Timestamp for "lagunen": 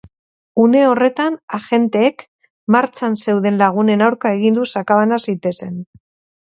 3.63-4.07